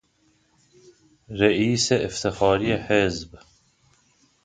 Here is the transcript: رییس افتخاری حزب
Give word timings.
رییس 1.37 1.91
افتخاری 1.91 2.73
حزب 2.77 3.39